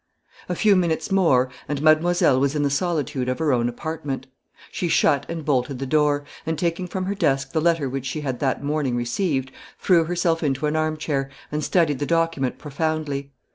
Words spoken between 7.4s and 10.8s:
the letter which she had that morning received, threw herself into an